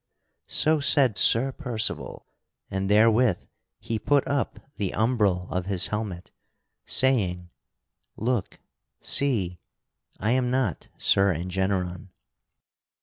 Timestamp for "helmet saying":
5.89-7.51